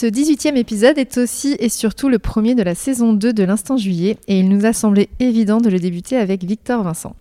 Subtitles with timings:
[0.00, 3.76] Ce 18e épisode est aussi et surtout le premier de la saison 2 de l'Instant
[3.76, 7.14] Juillet et il nous a semblé évident de le débuter avec Victor Vincent.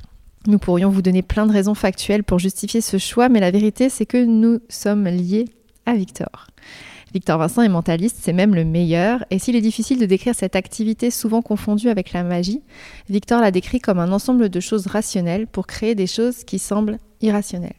[0.48, 3.90] Nous pourrions vous donner plein de raisons factuelles pour justifier ce choix, mais la vérité
[3.90, 5.50] c'est que nous sommes liés
[5.86, 6.48] à Victor.
[7.14, 10.56] Victor Vincent est mentaliste, c'est même le meilleur, et s'il est difficile de décrire cette
[10.56, 12.62] activité souvent confondue avec la magie,
[13.10, 16.98] Victor la décrit comme un ensemble de choses rationnelles pour créer des choses qui semblent
[17.20, 17.74] irrationnelles.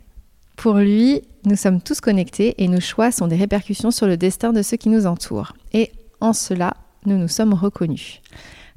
[0.60, 4.52] Pour lui, nous sommes tous connectés et nos choix sont des répercussions sur le destin
[4.52, 5.54] de ceux qui nous entourent.
[5.72, 8.20] Et en cela, nous nous sommes reconnus.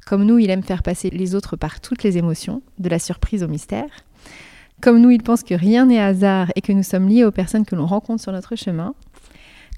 [0.06, 3.42] Comme nous, il aime faire passer les autres par toutes les émotions, de la surprise
[3.42, 3.90] au mystère.
[4.80, 7.66] Comme nous, il pense que rien n'est hasard et que nous sommes liés aux personnes
[7.66, 8.94] que l'on rencontre sur notre chemin.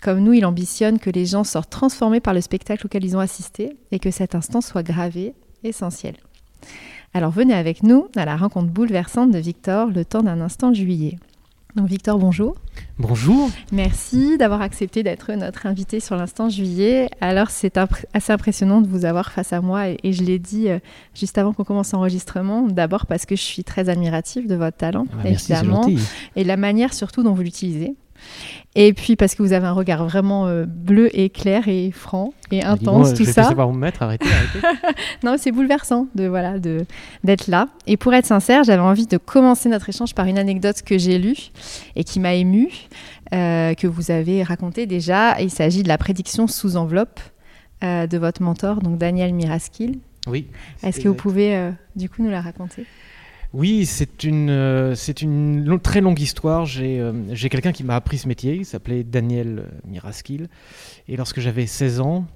[0.00, 3.20] Comme nous, il ambitionne que les gens sortent transformés par le spectacle auquel ils ont
[3.20, 5.34] assisté et que cet instant soit gravé,
[5.64, 6.14] essentiel.
[7.14, 11.18] Alors venez avec nous à la rencontre bouleversante de Victor le temps d'un instant juillet.
[11.76, 12.56] Donc Victor, bonjour.
[12.98, 13.50] Bonjour.
[13.70, 17.10] Merci d'avoir accepté d'être notre invité sur l'instant juillet.
[17.20, 17.78] Alors c'est
[18.14, 20.78] assez impressionnant de vous avoir face à moi et, je l'ai dit euh,
[21.14, 22.62] juste avant qu'on commence l'enregistrement.
[22.62, 25.86] D'abord parce que je suis très admirative de votre talent, ah bah évidemment,
[26.34, 27.94] et la manière surtout dont vous l'utilisez.
[28.78, 32.34] Et puis parce que vous avez un regard vraiment euh, bleu et clair et franc
[32.50, 33.48] et intense, tout je ça.
[33.50, 34.98] Je vais me mettre, arrêtez, arrêtez.
[35.24, 36.84] non, c'est bouleversant de voilà de
[37.24, 37.68] d'être là.
[37.86, 41.18] Et pour être sincère, j'avais envie de commencer notre échange par une anecdote que j'ai
[41.18, 41.52] lue
[41.96, 42.68] et qui m'a émue,
[43.32, 45.40] euh, que vous avez racontée déjà.
[45.40, 47.20] Il s'agit de la prédiction sous enveloppe
[47.82, 50.00] euh, de votre mentor, donc Daniel Miraskil.
[50.26, 50.48] Oui.
[50.82, 52.84] Est-ce que vous pouvez du coup nous la raconter?
[53.52, 56.66] Oui, c'est une, euh, c'est une très longue histoire.
[56.78, 60.48] Euh, j'ai, quelqu'un qui m'a appris ce métier, il s'appelait Daniel Miraskil.
[61.08, 62.26] Et lorsque j'avais 16 ans,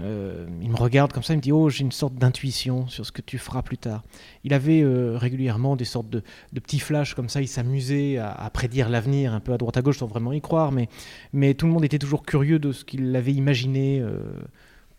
[0.00, 3.04] euh, il me regarde comme ça, il me dit Oh, j'ai une sorte d'intuition sur
[3.04, 4.02] ce que tu feras plus tard.
[4.44, 4.84] Il avait
[5.16, 6.22] régulièrement des sortes de,
[6.54, 9.98] petits flashs comme ça, il s'amusait à, prédire l'avenir un peu à droite à gauche
[9.98, 10.88] sans vraiment y croire, mais,
[11.32, 14.02] mais tout le monde était toujours curieux de ce qu'il avait imaginé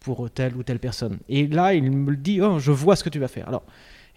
[0.01, 1.17] pour telle ou telle personne.
[1.29, 3.47] Et là, il me dit Oh, je vois ce que tu vas faire.
[3.47, 3.63] Alors,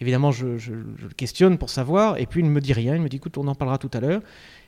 [0.01, 2.95] évidemment, je, le questionne pour savoir, et puis il ne me dit rien.
[2.95, 4.23] Il me dit, écoute, on en parlera tout à l'heure.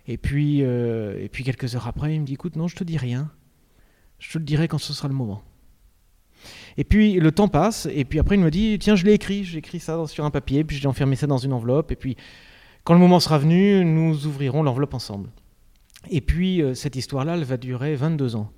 [0.06, 2.84] Et puis, euh, et puis quelques heures après, il me dit, écoute, non, je te
[2.84, 3.30] dis rien.
[4.18, 5.42] Je te le dirai quand ce sera le moment.
[6.76, 9.44] Et puis le temps passe, et puis après il me dit, tiens, je l'ai écrit,
[9.44, 12.16] j'ai écrit ça sur un papier, puis j'ai enfermé ça dans une enveloppe, et puis
[12.84, 15.30] quand le moment sera venu, nous ouvrirons l'enveloppe ensemble.
[16.10, 18.52] Et puis euh, cette histoire-là, elle va durer 22 ans.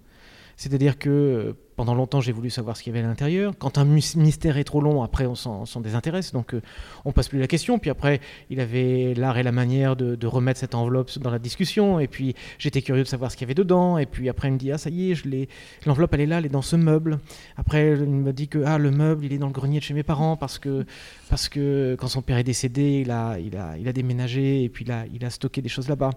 [0.60, 3.54] C'est-à-dire que euh, pendant longtemps, j'ai voulu savoir ce qu'il y avait à l'intérieur.
[3.58, 6.60] Quand un mystère est trop long, après, on s'en désintéresse, donc euh,
[7.06, 7.78] on passe plus la question.
[7.78, 11.98] Puis après, il avait l'art et la manière de, remettre cette enveloppe dans la discussion.
[11.98, 13.96] Et puis, j'étais curieux de savoir ce qu'il y avait dedans.
[13.96, 15.48] Et puis après, il me dit, ah, ça y est,
[15.86, 17.20] l'enveloppe, elle est là, elle est dans ce meuble.
[17.56, 19.94] Après, il me dit que, ah, le meuble, il est dans le grenier de chez
[19.94, 20.84] mes parents parce que,
[21.30, 24.92] parce que quand son père est décédé, il a, il a, déménagé et puis il
[24.92, 26.10] a, il a stocké des choses là-bas.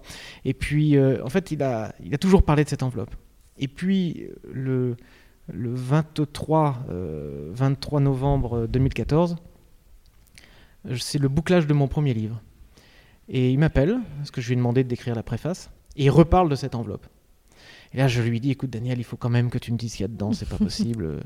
[0.44, 3.14] Et puis, euh, en fait, il a, il a toujours parlé de cette enveloppe.
[3.58, 4.96] Et puis, le,
[5.52, 9.36] le 23, 23 euh, novembre 2014,
[10.96, 12.42] c'est le bouclage de mon premier livre.
[13.28, 16.48] Et il m'appelle, parce que je lui ai demandé d'écrire la préface, et il reparle
[16.48, 17.06] de cette enveloppe.
[17.92, 19.92] Et là, je lui dis, écoute, Daniel, il faut quand même que tu me dises
[19.92, 21.20] ce qu'il y a dedans, c'est pas possible.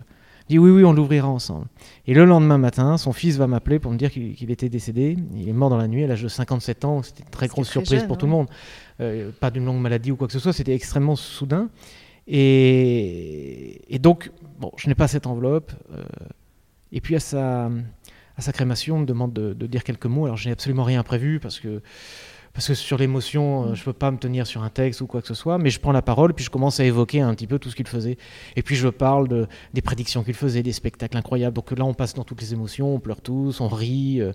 [0.49, 1.67] Il dit, oui, oui, on l'ouvrira ensemble.
[2.07, 5.17] Et le lendemain matin, son fils va m'appeler pour me dire qu'il était décédé.
[5.35, 7.03] Il est mort dans la nuit à l'âge de 57 ans.
[7.03, 8.49] C'était une très grosse surprise pour tout le monde.
[9.01, 11.69] Euh, pas d'une longue maladie ou quoi que ce soit, c'était extrêmement soudain.
[12.29, 14.31] Et, donc,
[14.61, 15.73] bon, je n'ai pas cette enveloppe.
[15.93, 16.05] Euh,
[16.93, 17.71] et puis à sa,
[18.37, 20.27] à sa crémation, on me demande de, dire quelques mots.
[20.27, 21.81] Alors, je n'ai absolument rien prévu parce que,
[22.53, 25.07] parce que sur l'émotion, euh, je ne peux pas me tenir sur un texte ou
[25.07, 25.59] quoi que ce soit.
[25.59, 27.77] Mais je prends la parole, puis je commence à évoquer un petit peu tout ce
[27.77, 28.19] qu'il faisait.
[28.57, 31.55] Et puis je parle de, des prédictions qu'il faisait, des spectacles incroyables.
[31.55, 34.21] Donc là, on passe dans toutes les émotions, on pleure tous, on rit.
[34.21, 34.33] Euh.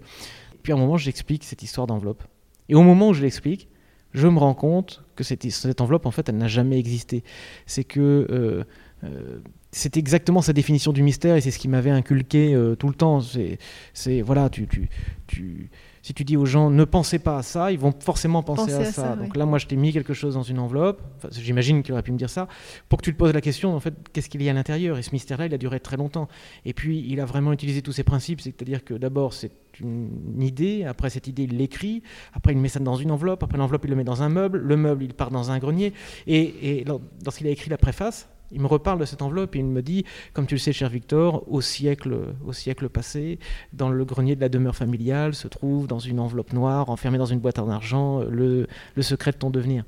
[0.63, 2.23] Puis à un moment, j'explique cette histoire d'enveloppe.
[2.69, 3.67] Et au moment où je l'explique,
[4.13, 7.23] je me rends compte que cette, enveloppe, en fait, elle n'a jamais existé.
[7.65, 8.63] C'est que euh,
[9.03, 9.39] euh,
[9.71, 12.93] c'est exactement sa définition du mystère et c'est ce qui m'avait inculqué euh, tout le
[12.93, 13.21] temps.
[13.21, 14.89] C'est, voilà, tu, tu,
[15.27, 15.69] tu,
[16.03, 18.79] Si tu dis aux gens ne pensez pas à ça, ils vont forcément penser à,
[18.79, 18.91] à ça.
[18.91, 19.39] ça, Donc oui.
[19.39, 21.01] là, moi, je t'ai mis quelque chose dans une enveloppe.
[21.17, 22.49] Enfin, J'imagine qu'il aurait pu me dire ça.
[22.89, 24.97] Pour que tu te poses la question, en fait, qu'est-ce qu'il y a à l'intérieur?
[24.97, 26.27] Et ce mystère-là, il a duré très longtemps.
[26.65, 28.41] Et puis, il a vraiment utilisé tous ses principes.
[28.41, 30.83] C'est-à-dire que d'abord, c'est une idée.
[30.83, 32.03] Après, cette idée, il l'écrit.
[32.33, 33.41] Après, il met ça dans une enveloppe.
[33.41, 34.57] Après, l'enveloppe, il le met dans un meuble.
[34.59, 35.93] Le meuble, il part dans un grenier.
[36.27, 39.59] Et, et lors- lorsqu'il a écrit la préface, il me reparle de cette enveloppe et
[39.59, 43.39] il me dit, comme tu le sais, cher Victor, au siècle, au siècle passé,
[43.73, 47.25] dans le grenier de la demeure familiale se trouve, dans une enveloppe noire, enfermée dans
[47.25, 49.85] une boîte en argent, le, le secret de ton devenir.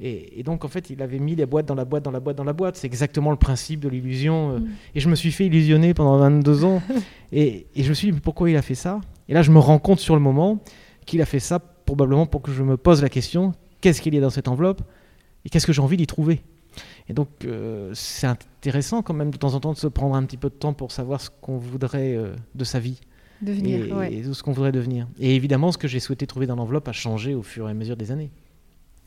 [0.00, 2.20] Et, et donc, en fait, il avait mis les boîtes dans la boîte, dans la
[2.20, 2.76] boîte, dans la boîte.
[2.76, 4.52] C'est exactement le principe de l'illusion.
[4.52, 4.68] euh, Mm.
[4.94, 6.80] Et je me suis fait illusionner pendant 22 ans.
[7.32, 9.00] et, et je me suis dit, mais pourquoi il a fait ça?
[9.28, 10.60] Et là, je me rends compte sur le moment
[11.04, 14.18] qu'il a fait ça probablement pour que je me pose la question, qu'est-ce qu'il y
[14.18, 14.82] a dans cette enveloppe?
[15.44, 16.42] Et qu'est-ce que j'ai envie d'y trouver?
[17.08, 20.22] Et donc, euh, c'est intéressant quand même de temps en temps de se prendre un
[20.24, 23.00] petit peu de temps pour savoir ce qu'on voudrait euh, de sa vie
[23.42, 24.12] Devenir, et, ouais.
[24.14, 25.06] et ce qu'on voudrait devenir.
[25.20, 27.74] Et évidemment, ce que j'ai souhaité trouver dans l'enveloppe a changé au fur et à
[27.74, 28.30] mesure des années.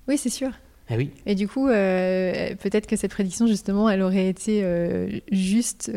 [0.07, 0.51] Oui, c'est sûr.
[0.89, 5.89] Ah oui, Et du coup, euh, peut-être que cette prédiction, justement, elle aurait été juste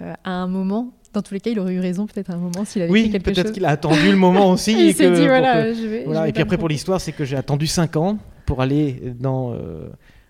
[0.00, 0.92] à un moment.
[1.12, 3.00] Dans tous les cas, il aurait eu raison peut-être à un moment s'il avait oui
[3.00, 3.52] écrit quelque peut-être chose.
[3.52, 4.72] qu'il a attendu le moment aussi.
[4.72, 6.04] il s'est dit, voilà, que- je vais.
[6.04, 6.20] voilà.
[6.20, 9.12] je vais Et puis après, pour l'histoire, c'est que j'ai attendu 5 ans pour aller
[9.20, 9.88] dans, euh,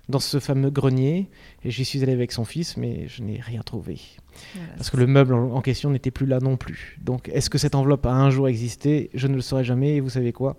[0.08, 1.28] dans ce fameux grenier.
[1.64, 3.98] Et j'y suis allé avec son fils, mais je n'ai rien trouvé.
[4.54, 6.98] Voilà, Parce que le meuble en en question n'était plus là non plus.
[7.02, 9.10] Donc, est-ce que cette enveloppe a un jour existé?
[9.14, 9.96] Je ne le saurai jamais.
[9.96, 10.56] Et vous savez quoi?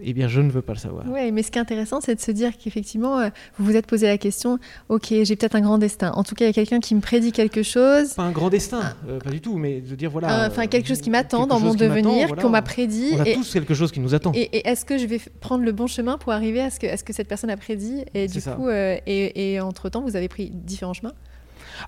[0.00, 1.08] Eh bien, je ne veux pas le savoir.
[1.08, 3.86] Ouais, mais ce qui est intéressant, c'est de se dire qu'effectivement, euh, vous vous êtes
[3.86, 4.58] posé la question
[4.88, 6.12] ok, j'ai peut-être un grand destin.
[6.12, 8.14] En tout cas, il y a quelqu'un qui me prédit quelque chose.
[8.14, 10.46] Pas un grand destin, euh, pas du tout, mais de dire voilà.
[10.46, 12.42] Enfin, euh, quelque chose qui m'attend dans mon devenir, voilà.
[12.42, 13.10] qu'on m'a prédit.
[13.14, 14.30] On a et tous quelque chose qui nous attend.
[14.34, 16.86] et, et est-ce que je vais prendre le bon chemin pour arriver à ce que,
[16.86, 18.04] à ce que cette personne a prédit?
[18.14, 18.52] Et du ça.
[18.52, 21.14] coup, et, et entre-temps, vous avez pris différents chemins?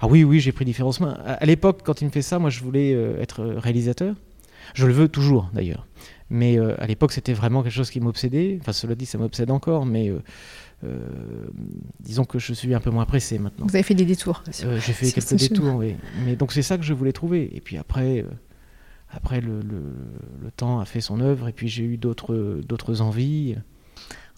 [0.00, 1.16] Ah oui, oui, j'ai pris différents chemins.
[1.24, 2.90] À, à l'époque, quand il me fait ça, moi, je voulais
[3.20, 4.16] être réalisateur.
[4.74, 5.86] Je le veux toujours, d'ailleurs.
[6.30, 8.58] Mais euh, à l'époque, c'était vraiment quelque chose qui m'obsédait.
[8.60, 10.20] Enfin, cela dit, ça m'obsède encore, mais euh,
[10.84, 10.96] euh,
[12.00, 13.66] disons que je suis un peu moins pressé maintenant.
[13.66, 14.42] Vous avez fait des détours.
[14.50, 15.96] J'ai fait quelques détours, oui.
[16.24, 17.50] Mais donc c'est ça que je voulais trouver.
[17.54, 18.24] Et puis après,
[19.10, 19.94] après le, le-
[20.42, 21.48] le temps a fait son œuvre.
[21.48, 23.56] Et puis j'ai eu d'autres, d'autres envies.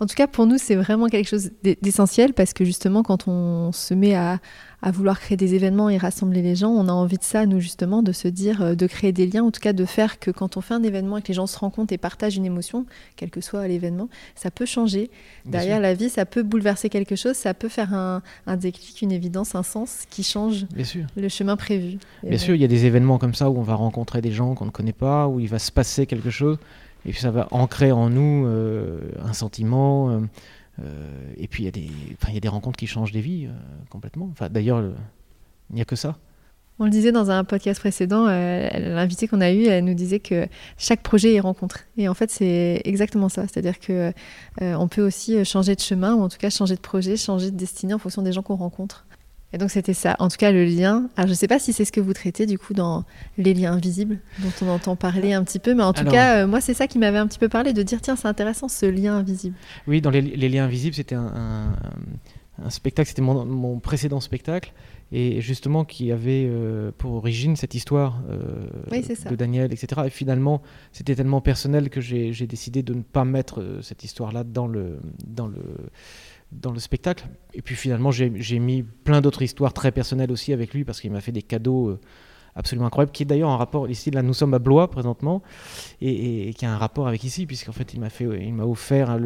[0.00, 3.28] En tout cas, pour nous, c'est vraiment quelque chose d'e- d'essentiel parce que justement, quand
[3.28, 4.40] on se met à,
[4.80, 7.60] à vouloir créer des événements et rassembler les gens, on a envie de ça, nous,
[7.60, 10.32] justement, de se dire, euh, de créer des liens, en tout cas de faire que
[10.32, 12.84] quand on fait un événement et que les gens se rencontrent et partagent une émotion,
[13.14, 15.08] quel que soit l'événement, ça peut changer.
[15.44, 15.82] Bien Derrière sûr.
[15.82, 19.54] la vie, ça peut bouleverser quelque chose, ça peut faire un, un déclic, une évidence,
[19.54, 21.04] un sens qui change Bien sûr.
[21.16, 21.98] le chemin prévu.
[22.24, 24.56] Bien sûr, il y a des événements comme ça où on va rencontrer des gens
[24.56, 26.58] qu'on ne connaît pas, où il va se passer quelque chose,
[27.06, 30.10] et puis ça va ancrer en nous euh, un sentiment.
[30.10, 30.20] euh,
[30.82, 31.90] euh, et puis il y, a des,
[32.32, 33.48] y a des rencontres qui changent des vies
[33.90, 34.28] complètement.
[34.32, 34.94] Enfin, D'ailleurs, le-
[35.70, 36.16] il n'y a que ça.
[36.78, 40.18] On le disait dans un podcast précédent, euh, l'invitée qu'on a eue, elle nous disait
[40.20, 41.80] que chaque projet est rencontre.
[41.98, 43.42] Et en fait, c'est exactement ça.
[43.42, 44.12] C'est-à-dire que
[44.62, 47.50] euh, on peut aussi changer de chemin, ou en tout cas changer de projet, changer
[47.50, 49.04] de destinée en fonction des gens qu'on rencontre.
[49.52, 50.16] Et donc c'était ça.
[50.18, 51.08] En tout cas, le lien.
[51.16, 53.04] Alors je ne sais pas si c'est ce que vous traitez du coup dans
[53.38, 56.42] les liens invisibles, dont on entend parler un petit peu, mais en tout Alors- cas,
[56.42, 58.68] euh, moi c'est ça qui m'avait un petit peu parlé de dire tiens c'est intéressant
[58.68, 59.54] ce lien invisible.
[59.86, 64.20] Oui, dans les, les liens invisibles, c'était un, un- un spectacle, c'était mon, mon précédent
[64.20, 64.72] spectacle,
[65.10, 70.02] et justement qui avait euh, pour origine cette histoire euh, Oui, de Daniel, etc.
[70.06, 70.62] Et finalement,
[70.92, 75.46] c'était tellement personnel que j'ai décidé de ne pas mettre cette histoire-là dans le, dans,
[75.48, 75.58] le,
[76.52, 77.26] dans le spectacle.
[77.54, 81.10] Et puis finalement, j'ai mis plein d'autres histoires très personnelles aussi avec lui, parce qu'il
[81.10, 81.88] m'a fait des cadeaux.
[81.88, 82.00] euh,
[82.54, 85.40] absolument incroyables, qui est d'ailleurs en rapport ici là nous sommes à Blois présentement
[86.02, 89.08] et, qui a un rapport avec ici puisqu'en fait il m'a fait il m'a offert
[89.08, 89.18] hein,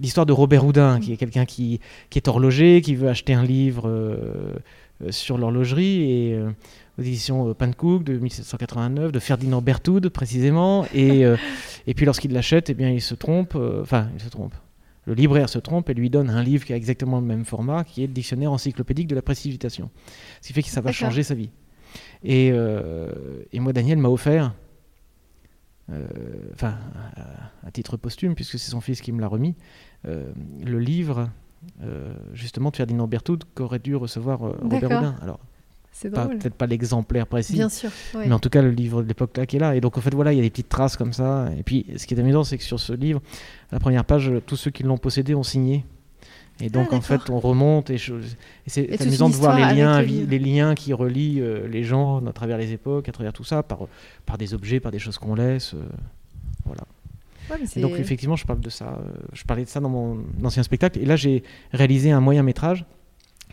[0.00, 1.80] l'histoire de Robert Houdin, qui est quelqu'un qui,
[2.14, 4.54] est horloger, qui veut acheter un livre euh,
[5.02, 6.50] euh, sur l'horlogerie, et euh,
[6.98, 11.24] aux éditions euh, de 1789, de Ferdinand Berthoud précisément, et,
[11.96, 14.54] puis lorsqu'il l'achète, eh bien il se trompe, enfin il se trompe.
[15.06, 17.84] Le libraire se trompe et lui donne un livre qui a exactement le même format,
[17.84, 19.90] qui est le dictionnaire encyclopédique de la précipitation.
[20.40, 21.50] Ce qui fait que ça va changer sa vie.
[22.22, 23.12] Et, euh,
[23.52, 24.54] et moi, Daniel m'a offert,
[25.90, 26.06] euh,
[26.54, 26.78] enfin,
[27.16, 29.54] à, à titre posthume, puisque c'est son fils qui me l'a remis,
[30.06, 30.32] euh,
[30.64, 31.30] le livre
[32.34, 34.84] justement de Ferdinand Berthoud qu'aurait dû recevoir Robert.
[34.84, 35.16] Houdin.
[35.22, 35.40] Alors,
[35.96, 37.88] C'est peut-être pas l'exemplaire précis, Bien sûr.
[38.16, 38.26] ouais.
[38.26, 39.76] mais en tout cas le livre de l'époque là qui est là.
[39.76, 41.48] Et donc en fait voilà, il y a des petites traces comme ça.
[41.56, 43.22] Et puis ce qui est amusant, c'est que sur ce livre,
[43.70, 45.84] à la première page, tous ceux qui l'ont possédé ont signé.
[46.60, 47.98] Et donc Ah, en fait, on remonte et,
[48.66, 52.32] c'est amusant de voir les liens, le les liens qui relient euh, les gens à
[52.32, 53.86] travers les époques, à travers tout ça, par,
[54.26, 55.74] par des objets, par des choses qu'on laisse.
[55.74, 55.82] euh,
[56.64, 56.82] voilà.
[57.50, 58.98] Ouais, Et donc effectivement, je parle de ça.
[59.00, 60.98] euh, je parlais de ça dans mon ancien spectacle.
[60.98, 62.84] Et là, j'ai réalisé un moyen métrage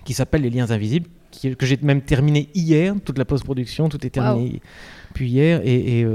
[0.05, 2.95] qui s'appelle Les Liens Invisibles, qui, que j'ai même terminé hier.
[3.03, 4.61] Toute la post-production, tout est terminé
[5.13, 5.61] puis hier.
[5.63, 6.07] Et, et,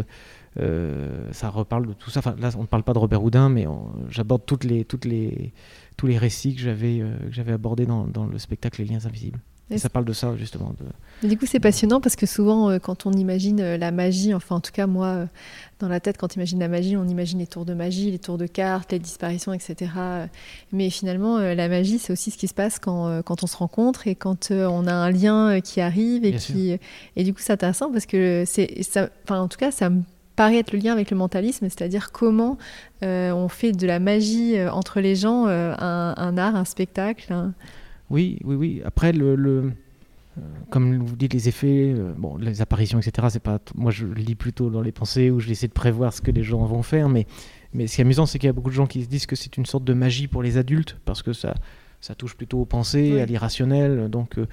[0.58, 2.20] euh, ça reparle de tout ça.
[2.20, 3.66] Enfin, là, on ne parle pas de Robert Houdin, mais
[4.08, 5.52] j'aborde toutes les, toutes les,
[5.96, 9.40] tous les récits que j'avais j'avais abordés dans, dans, le spectacle Les Liens Invisibles.
[9.68, 10.75] Et ça parle de ça, justement.
[11.23, 11.28] De...
[11.28, 14.56] du coup, c'est passionnant parce que souvent, euh, quand on imagine euh, la magie, enfin,
[14.56, 15.26] en tout cas, moi, euh,
[15.80, 18.20] dans la tête, quand on imagine la magie, on imagine les tours de magie, les
[18.20, 19.90] tours de cartes, les disparitions, etc.
[20.70, 24.06] Mais finalement, la magie, c'est aussi ce qui se passe quand, quand on se rencontre
[24.06, 26.25] et quand on a un lien qui arrive.
[26.25, 26.78] Et, qui...
[27.16, 28.80] et du coup, c'est intéressant parce que c'est.
[29.25, 30.02] Enfin, en tout cas, ça me
[30.37, 32.56] paraît être le lien avec le mentalisme, c'est-à-dire comment
[33.02, 37.35] on fait de la magie entre les gens un, un, art, un spectacle.
[38.11, 38.83] Oui, oui, oui.
[38.85, 39.73] Après, le, le
[40.39, 43.29] euh, comme vous dites, les effets, euh, bon, les apparitions, etc.
[43.31, 46.31] C'est pas, moi, je lis plutôt dans les pensées où j'essaie de prévoir ce que
[46.31, 47.09] les gens vont faire.
[47.09, 47.27] Mais,
[47.73, 49.27] mais ce qui est amusant, c'est qu'il y a beaucoup de gens qui se disent
[49.27, 51.55] que c'est une sorte de magie pour les adultes parce que ça,
[52.01, 54.09] ça touche plutôt aux pensées, à l'irrationnel.
[54.11, 54.47] Donc, euh,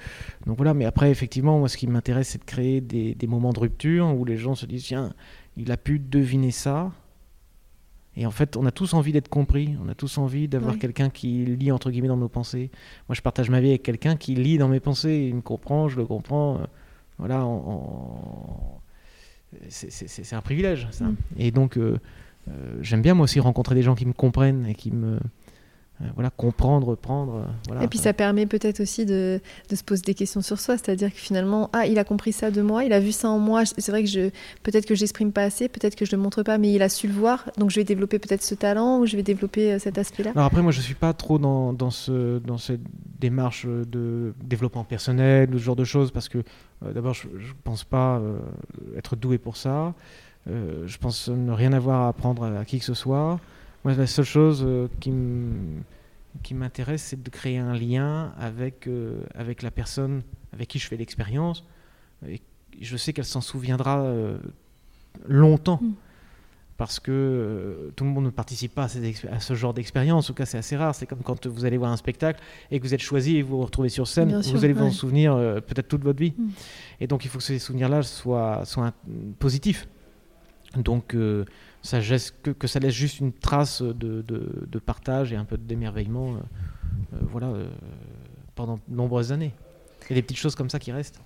[0.46, 0.74] donc voilà.
[0.74, 4.14] Mais après, effectivement, moi, ce qui m'intéresse, c'est de créer des, des, moments de rupture
[4.16, 5.12] où les gens se disent tiens,
[5.56, 6.92] il a pu deviner ça.
[8.16, 11.10] Et en fait, on a tous envie d'être compris, on a tous envie d'avoir quelqu'un
[11.10, 12.70] qui lit entre guillemets dans nos pensées.
[13.08, 15.88] Moi, je partage ma vie avec quelqu'un qui lit dans mes pensées, il me comprend,
[15.88, 16.58] je le comprends.
[16.58, 16.64] Euh,
[17.18, 17.46] voilà,
[19.68, 21.06] c'est un privilège, ça.
[21.06, 21.16] Mm.
[21.38, 21.98] Et donc, euh,
[22.48, 25.18] euh, j'aime bien moi aussi rencontrer des gens qui me comprennent et qui me,
[26.14, 27.36] voilà, comprendre, prendre.
[27.36, 27.84] Euh, voilà.
[27.84, 31.12] Et puis ça permet peut-être aussi de, de, se poser des questions sur soi, c'est-à-dire
[31.12, 33.64] que finalement, ah, il a compris ça de moi, il a vu ça en moi.
[33.64, 34.30] C'est vrai que je,
[34.64, 36.88] peut-être que je n'exprime pas assez, peut-être que je le montre pas, mais il a
[36.88, 37.48] su le voir.
[37.58, 40.32] Donc je vais développer peut-être ce talent ou je vais développer euh, cet aspect-là.
[40.34, 42.82] Alors après, moi, je suis pas trop dans, dans, ce, dans cette
[43.20, 46.42] démarche de développement personnel ou ce genre de choses, parce que
[46.82, 48.20] d'abord, je, ne pense pas
[48.96, 49.94] être doué pour ça.
[50.46, 53.38] je pense ne rien avoir à apprendre à qui que ce soit.
[53.84, 54.88] Moi, la seule chose euh,
[56.42, 60.22] qui m'intéresse, c'est de créer un lien avec, euh, avec la personne
[60.52, 61.64] avec qui je fais l'expérience.
[62.26, 62.40] Et
[62.80, 64.38] je sais qu'elle s'en souviendra euh,
[65.28, 65.80] longtemps.
[65.82, 65.92] Mm.
[66.76, 68.88] Parce que tout le monde ne participe pas
[69.30, 70.24] à, ce genre d'expérience.
[70.24, 70.92] En tout cas, c'est assez rare.
[70.92, 73.58] C'est comme quand vous allez voir un spectacle et que vous êtes choisi et vous
[73.58, 74.40] vous retrouvez sur scène.
[74.40, 75.36] vous allez vous en souvenir
[75.68, 76.34] peut-être toute votre vie.
[76.36, 76.48] Mm.
[77.00, 78.92] Et donc, il faut que ces souvenirs-là soient, soient
[79.38, 79.86] positifs.
[80.74, 81.14] Donc,
[81.84, 82.00] ça
[82.42, 86.38] que, que, ça laisse juste une trace de, de, partage et un peu d'émerveillement euh,
[87.12, 87.68] euh, voilà, euh,
[88.54, 89.52] pendant de nombreuses années.
[90.10, 91.20] A des petites choses comme ça qui restent.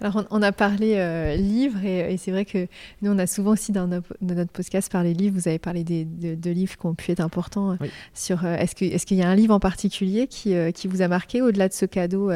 [0.00, 2.68] Alors, on, a parlé livres et, c'est vrai que
[3.02, 5.38] nous, on a souvent aussi dans, notre podcast parlé livres.
[5.38, 7.76] Vous avez parlé des, de, livres qui ont pu être importants.
[8.12, 11.08] sur Est-ce qu'il est qu'il y a un livre en particulier qui, qui vous a
[11.08, 12.30] marqué au-delà de ce cadeau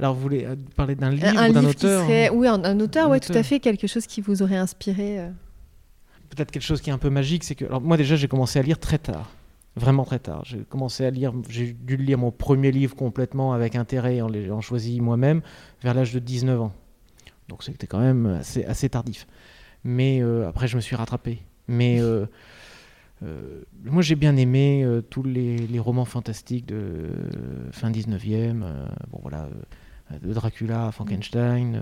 [0.00, 0.44] alors, vous voulez
[0.74, 3.60] parler d'un livre un ou d'un auteur Oui, un, auteur, oui, tout à fait.
[3.60, 5.20] Quelque chose qui vous aurait inspiré
[6.30, 8.62] peut-être quelque chose qui est un peu magique, c'est que moi déjà j'ai commencé à
[8.62, 9.30] lire très tard,
[9.76, 10.42] vraiment très tard.
[10.44, 14.60] J'ai commencé à lire, j'ai dû lire mon premier livre complètement avec intérêt en l'ayant
[14.60, 15.42] choisi moi-même
[15.82, 16.72] vers l'âge de 19 ans.
[17.48, 19.26] Donc c'était quand même assez, tardif.
[19.84, 21.40] Mais euh, après je me suis rattrapé.
[21.68, 22.26] Mais euh,
[23.22, 27.10] euh, moi j'ai bien aimé tous les, les, romans fantastiques de
[27.70, 28.60] fin 19e.
[29.10, 29.48] bon voilà,
[30.22, 31.80] de Dracula, Frankenstein.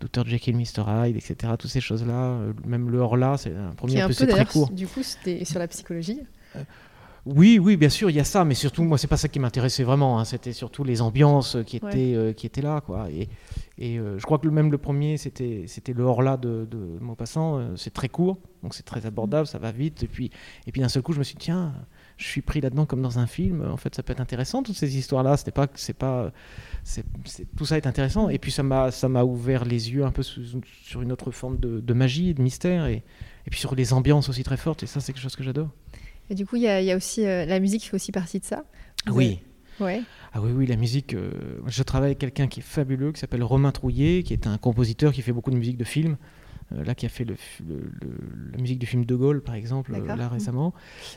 [0.00, 1.54] Dr Jekyll, Mr Hyde, etc.
[1.58, 4.70] Toutes ces choses-là, euh, même le Horla, c'est un premier un peu, très court.
[4.70, 6.20] Du coup, c'était sur la psychologie.
[6.56, 6.62] Euh,
[7.26, 9.38] oui, oui, bien sûr, il y a ça, mais surtout, moi, c'est pas ça qui
[9.38, 10.18] m'intéressait vraiment.
[10.18, 10.24] Hein.
[10.24, 13.10] C'était surtout les ambiances qui étaient, euh, qui étaient là, quoi.
[13.10, 13.28] Et,
[13.76, 17.76] et je crois que même le premier, c'était, c'était le Horla de, de Maupassant.
[17.76, 20.02] c'est très court, donc c'est très abordable, ça va vite.
[20.02, 20.30] Et puis,
[20.66, 21.74] et puis d'un seul coup, je me suis dit, tiens,
[22.18, 23.64] je suis pris là-dedans comme dans un film.
[23.66, 25.36] En fait, ça peut être intéressant toutes ces histoires-là.
[25.36, 26.32] C'était pas, c'est pas,
[26.82, 27.04] c'est,
[27.56, 28.28] tout ça est intéressant.
[28.28, 31.58] Et puis ça m'a, ça m'a ouvert les yeux un peu sur une autre forme
[31.58, 33.04] de, magie, de mystère, et,
[33.46, 34.82] et, puis sur les ambiances aussi très fortes.
[34.82, 35.70] Et ça, c'est quelque chose que j'adore.
[36.28, 38.44] Et du coup, il y, a aussi euh, la musique qui fait aussi partie de
[38.44, 38.64] ça.
[39.10, 39.40] oui.
[39.80, 40.02] Ouais.
[40.32, 41.14] Ah oui, oui, la musique.
[41.14, 41.30] Euh,
[41.66, 45.12] je travaille avec quelqu'un qui est fabuleux, qui s'appelle Romain Trouillet, qui est un compositeur
[45.12, 46.16] qui fait beaucoup de musique de film.
[46.72, 47.36] Euh, là qui a fait le,
[48.52, 50.74] la musique du film De Gaulle, par exemple, euh, là récemment.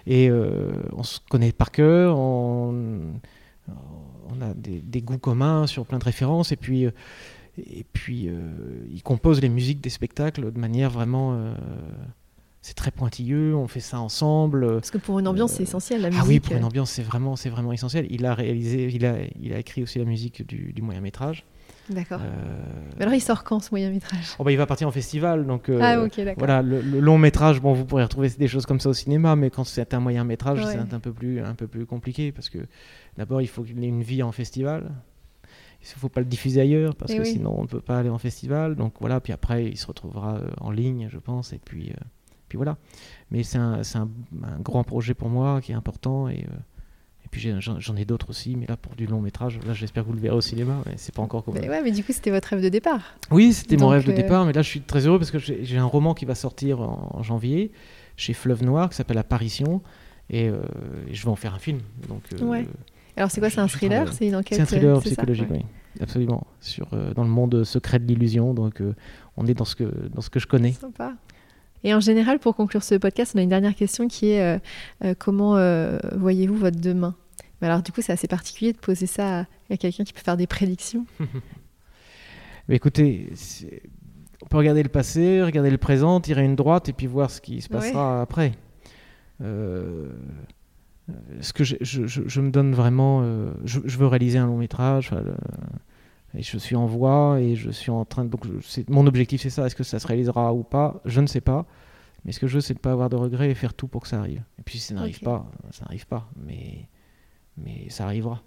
[0.08, 3.20] Et euh, on se connaît par cœur, on,
[3.67, 6.86] on a des, goûts communs sur plein de références, et puis,
[7.58, 8.29] et puis
[8.91, 11.53] il compose les musiques des spectacles de manière vraiment
[12.63, 14.75] c'est très pointilleux, on fait ça ensemble.
[14.75, 16.24] Parce que pour une ambiance, c'est essentiel la musique.
[16.24, 18.05] Ah oui, pour une ambiance, c'est vraiment, c'est vraiment essentiel.
[18.12, 21.43] Il a réalisé, il a, il a écrit aussi la musique du, du moyen métrage.
[21.89, 22.21] D'accord.
[22.23, 22.27] Euh,
[22.97, 25.45] Mais alors il sort quand ce moyen métrage oh bah, Il va partir en festival.
[25.45, 28.89] Donc, euh, ah, voilà, le, long métrage, bon, vous pourrez retrouver des choses comme ça
[28.89, 31.85] au cinéma, mais quand c'est un moyen métrage, c'est un, peu plus, un peu plus
[31.85, 32.59] compliqué parce que
[33.17, 34.91] d'abord, il faut qu'il ait une vie en festival.
[35.83, 38.09] Il ne faut pas le diffuser ailleurs parce que sinon on ne peut pas aller
[38.09, 38.75] en festival.
[38.75, 41.91] Donc voilà, puis après il se retrouvera euh, en ligne, je pense, et puis,
[42.47, 42.77] puis voilà.
[43.31, 46.45] Mais c'est un, un, grand projet pour moi qui est important et
[47.31, 50.13] puis j'en ai d'autres aussi, mais là pour du long métrage, là j'espère que vous
[50.13, 52.50] le verrez au cinéma, mais c'est pas encore Mais ouais, mais du coup c'était votre
[52.50, 53.15] rêve de départ.
[53.31, 55.39] Oui, c'était mon rêve de euh, départ, mais là je suis très heureux parce que
[55.39, 57.71] j'ai un roman qui va sortir en, janvier
[58.17, 59.81] chez Fleuve Noir qui s'appelle Apparition,
[60.29, 60.61] et, euh,
[61.09, 61.79] je vais en faire un film.
[62.07, 62.67] Donc, euh, ouais.
[63.15, 65.65] Alors c'est quoi, c'est un thriller C'est une enquête C'est un thriller psychologique, oui,
[66.01, 68.83] absolument, sur, dans le monde secret de l'illusion, donc
[69.38, 70.73] on est dans ce, que, dans ce que je connais.
[70.73, 71.13] Sympa.
[71.83, 74.61] Et en général, pour conclure ce podcast, on a une dernière question qui est
[75.17, 75.55] comment
[76.15, 77.15] voyez-vous votre demain?
[77.61, 80.38] Mais alors, du coup, c'est assez particulier de poser ça à, quelqu'un qui peut faire
[80.38, 81.05] des prédictions.
[82.67, 83.29] Mais écoutez,
[84.41, 87.41] on peut regarder le passé, regarder le présent, tirer une droite et puis voir ce
[87.41, 88.53] qui se passera après.
[89.41, 90.09] Euh,
[91.41, 95.11] ce que je, je, me donne vraiment, euh, je, veux réaliser un long métrage.
[96.33, 98.29] Et je suis en voie et je suis en train de.
[98.29, 98.45] Donc,
[98.89, 99.65] mon objectif, c'est ça.
[99.65, 101.01] Est-ce que ça se réalisera ou pas?
[101.05, 101.65] Je ne sais pas.
[102.23, 103.88] Mais ce que je veux, c'est de ne pas avoir de regrets et faire tout
[103.88, 104.43] pour que ça arrive.
[104.59, 106.29] Et puis, si ça n'arrive pas, ça n'arrive pas.
[106.45, 106.88] Mais
[107.57, 108.41] mais ça arrivera.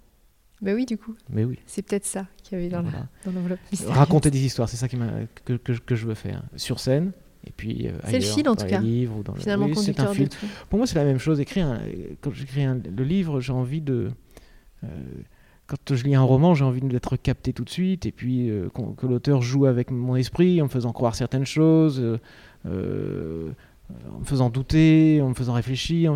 [0.61, 1.15] Ben oui, du coup.
[1.29, 1.59] Mais oui.
[1.65, 2.83] C'est peut-être ça qu'il y avait dans
[3.25, 3.59] l'enveloppe.
[3.87, 4.97] Raconter des histoires, c'est ça qui
[5.43, 6.43] que, que, que, je veux faire.
[6.55, 7.11] Sur scène,
[7.45, 8.79] et puis euh, C'est le fil en tout cas.
[8.79, 9.75] Livres, ou dans Finalement, le...
[9.75, 10.29] c'est un fil.
[10.69, 11.39] Pour moi, c'est la même chose.
[11.39, 11.79] Écrire
[12.21, 14.11] Quand j'écris le livre, j'ai envie de.
[14.83, 14.87] Euh,
[15.67, 18.69] quand je lis un roman, j'ai envie d'être capté tout de suite, et puis euh,
[18.97, 22.19] que l'auteur joue avec mon esprit en me faisant croire certaines choses.
[23.91, 26.15] Euh, en me faisant douter, en me faisant réfléchir.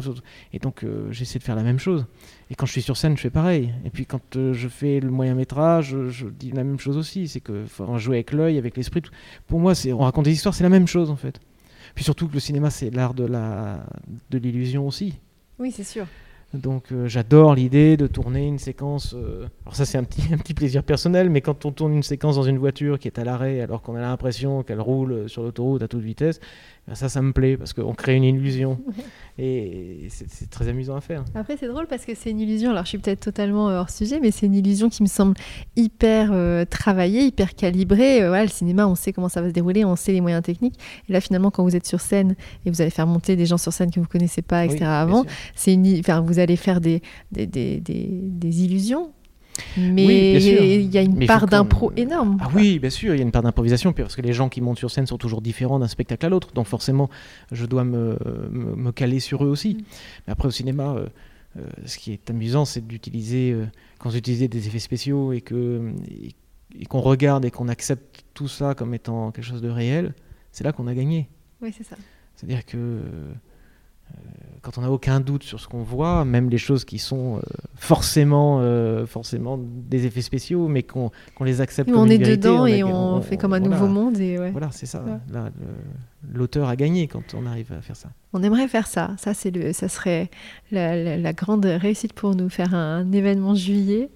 [0.53, 2.05] Et donc euh, j'essaie de faire la même chose.
[2.49, 3.73] Et quand je suis sur scène, je fais pareil.
[3.85, 7.27] Et puis quand euh, je fais le moyen métrage, je, dis la même chose aussi.
[7.27, 9.01] C'est que faut jouer avec l'œil, avec l'esprit.
[9.47, 11.39] Pour moi, on raconte des histoires, c'est la même chose en fait.
[11.95, 13.85] Puis surtout que le cinéma, c'est l'art de la
[14.29, 15.19] de l'illusion aussi.
[15.59, 16.07] Oui, c'est sûr.
[16.53, 19.13] Donc euh, j'adore l'idée de tourner une séquence.
[19.13, 22.03] Euh, alors ça c'est un petit, un petit plaisir personnel, mais quand on tourne une
[22.03, 25.43] séquence dans une voiture qui est à l'arrêt alors qu'on a l'impression qu'elle roule sur
[25.43, 26.39] l'autoroute à toute vitesse,
[26.87, 28.79] ben ça ça me plaît parce qu'on crée une illusion.
[29.41, 31.23] Et c'est très amusant à faire.
[31.33, 33.89] Après c'est drôle parce que c'est une illusion, alors je suis peut-être totalement euh, hors
[33.89, 35.35] sujet, mais c'est une illusion qui me semble
[35.77, 36.33] hyper
[36.69, 38.27] travaillée, hyper calibrée.
[38.27, 40.79] voilà, le cinéma on sait comment ça va se dérouler, on sait les moyens techniques.
[41.07, 43.57] Et là finalement quand vous êtes sur scène et vous allez faire monter des gens
[43.57, 44.85] sur scène que vous connaissez pas, etc.
[44.85, 49.12] avant, c'est une, enfin vous allez faire des, des, des, des, illusions.
[49.78, 52.38] Mais il y a une part d'impro énorme.
[52.41, 54.62] Ah oui, bien sûr, il y a une part d'improvisation, parce que les gens qui
[54.62, 56.54] montent sur scène sont toujours différents d'un spectacle à l'autre.
[56.54, 57.10] Donc forcément,
[57.52, 58.17] je dois me,
[58.52, 59.75] me, caler sur eux aussi.
[59.75, 59.82] Mm.
[60.28, 61.08] Mais après, au cinéma, euh,
[61.58, 63.65] euh, ce qui est amusant, c'est d'utiliser, euh,
[63.97, 65.93] quand j'utilisais des effets spéciaux et que
[66.80, 70.13] et, qu'on regarde et qu'on accepte tout ça comme étant quelque chose de réel,
[70.52, 71.28] c'est là qu'on a gagné.
[71.62, 71.95] Oui, c'est ça.
[72.36, 73.02] C'est-à-dire que
[74.62, 77.39] quand on n'a aucun doute sur ce qu'on voit, même les choses qui sont euh,
[77.76, 82.84] forcément, euh, forcément des effets spéciaux, mais qu'on les accepte comme on est dedans et
[82.84, 84.19] on, fait comme un nouveau monde.
[84.19, 85.04] Et Voilà, c'est ça.
[86.34, 88.10] L'auteur a gagné quand on arrive à faire ça.
[88.34, 89.15] On aimerait faire ça.
[89.17, 90.30] Ça, le, ça serait
[90.72, 94.10] la, grande réussite pour nous, faire un, événement juillet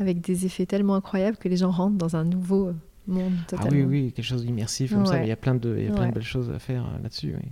[0.00, 2.72] avec des effets tellement incroyables que les gens rentrent dans un nouveau
[3.06, 3.70] monde totalement.
[3.72, 5.22] Ah oui, oui, quelque chose d'immersif comme ça.
[5.22, 7.02] Il y a plein de, il y a plein de belles choses à faire euh,
[7.02, 7.34] là-dessus.
[7.36, 7.48] Oui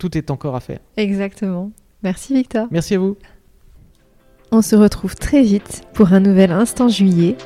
[0.00, 0.80] tout est encore à faire.
[0.96, 1.70] Exactement.
[2.02, 2.66] Merci Victor.
[2.72, 3.16] Merci à vous.
[4.50, 7.36] On se retrouve très vite pour un nouvel instant juillet.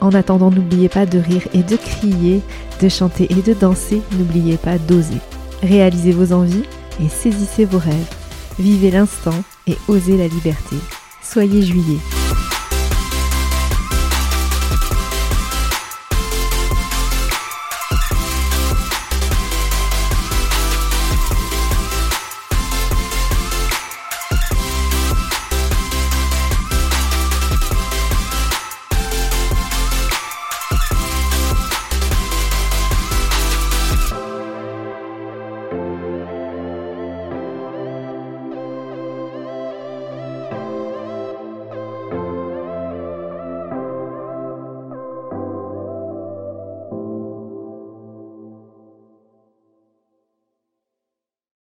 [0.00, 2.40] En attendant, n'oubliez pas de rire et de crier,
[2.80, 4.00] de chanter et de danser.
[4.18, 5.18] N'oubliez pas d'oser.
[5.62, 6.64] Réalisez vos envies
[7.00, 8.14] et saisissez vos rêves.
[8.58, 10.76] Vivez l'instant et osez la liberté.
[11.22, 11.98] Soyez juillet.